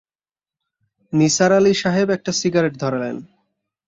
নিসার 1.13 1.51
আলি 1.51 1.73
সাহেব 1.73 2.07
একটা 2.09 2.31
সিগারেট 2.31 2.73
ধরালেন। 2.77 3.17